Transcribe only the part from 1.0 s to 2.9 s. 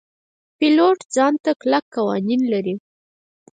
ځان ته کلک قوانین لري.